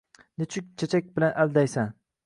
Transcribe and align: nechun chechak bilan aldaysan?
nechun 0.43 0.69
chechak 0.83 1.13
bilan 1.19 1.37
aldaysan? 1.45 1.95